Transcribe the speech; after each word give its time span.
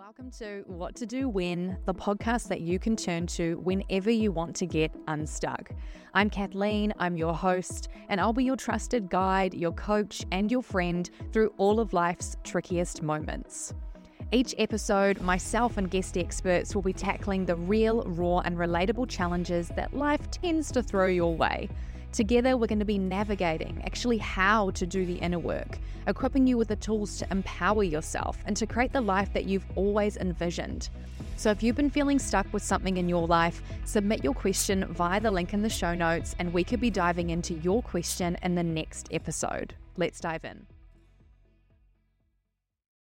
Welcome 0.00 0.30
to 0.38 0.64
What 0.66 0.96
to 0.96 1.04
Do 1.04 1.28
When, 1.28 1.76
the 1.84 1.92
podcast 1.92 2.48
that 2.48 2.62
you 2.62 2.78
can 2.78 2.96
turn 2.96 3.26
to 3.26 3.58
whenever 3.58 4.10
you 4.10 4.32
want 4.32 4.56
to 4.56 4.64
get 4.64 4.90
unstuck. 5.08 5.72
I'm 6.14 6.30
Kathleen, 6.30 6.94
I'm 6.98 7.18
your 7.18 7.34
host, 7.34 7.90
and 8.08 8.18
I'll 8.18 8.32
be 8.32 8.44
your 8.44 8.56
trusted 8.56 9.10
guide, 9.10 9.52
your 9.52 9.72
coach, 9.72 10.24
and 10.32 10.50
your 10.50 10.62
friend 10.62 11.10
through 11.34 11.52
all 11.58 11.80
of 11.80 11.92
life's 11.92 12.38
trickiest 12.44 13.02
moments. 13.02 13.74
Each 14.32 14.54
episode, 14.56 15.20
myself 15.20 15.76
and 15.76 15.90
guest 15.90 16.16
experts 16.16 16.74
will 16.74 16.80
be 16.80 16.94
tackling 16.94 17.44
the 17.44 17.56
real, 17.56 18.02
raw, 18.04 18.38
and 18.38 18.56
relatable 18.56 19.06
challenges 19.06 19.68
that 19.76 19.92
life 19.92 20.30
tends 20.30 20.72
to 20.72 20.82
throw 20.82 21.08
your 21.08 21.36
way. 21.36 21.68
Together, 22.10 22.56
we're 22.56 22.68
going 22.68 22.78
to 22.78 22.86
be 22.86 22.98
navigating 22.98 23.82
actually 23.84 24.16
how 24.16 24.70
to 24.70 24.86
do 24.86 25.04
the 25.04 25.16
inner 25.16 25.38
work, 25.38 25.78
equipping 26.06 26.46
you 26.46 26.56
with 26.56 26.68
the 26.68 26.76
tools 26.76 27.18
to 27.18 27.30
empower 27.30 27.82
yourself 27.82 28.38
and 28.46 28.56
to 28.56 28.66
create 28.66 28.92
the 28.92 29.00
life 29.00 29.32
that 29.32 29.44
you've 29.44 29.66
always 29.76 30.16
envisioned. 30.16 30.88
So, 31.36 31.50
if 31.50 31.62
you've 31.62 31.76
been 31.76 31.90
feeling 31.90 32.18
stuck 32.18 32.52
with 32.52 32.62
something 32.62 32.98
in 32.98 33.08
your 33.08 33.26
life, 33.26 33.62
submit 33.84 34.22
your 34.22 34.34
question 34.34 34.84
via 34.92 35.20
the 35.20 35.30
link 35.30 35.54
in 35.54 35.62
the 35.62 35.70
show 35.70 35.94
notes, 35.94 36.36
and 36.38 36.52
we 36.52 36.64
could 36.64 36.80
be 36.80 36.90
diving 36.90 37.30
into 37.30 37.54
your 37.54 37.82
question 37.82 38.36
in 38.42 38.54
the 38.54 38.62
next 38.62 39.08
episode. 39.10 39.74
Let's 39.96 40.20
dive 40.20 40.44
in. 40.44 40.66